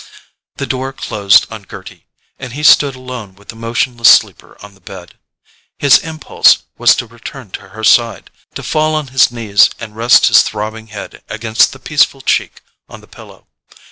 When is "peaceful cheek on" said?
11.79-13.01